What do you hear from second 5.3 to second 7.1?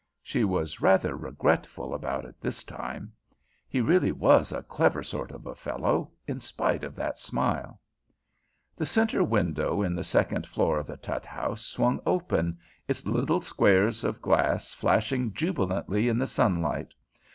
of a fellow, in spite of